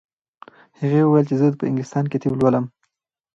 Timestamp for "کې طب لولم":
2.11-2.65